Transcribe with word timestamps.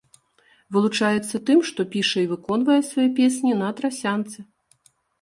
Вылучаецца 0.77 1.41
тым, 1.51 1.61
што 1.71 1.87
піша 1.97 2.19
і 2.25 2.31
выконвае 2.33 2.81
свае 2.91 3.09
песні 3.23 3.51
на 3.63 3.67
трасянцы. 3.81 4.39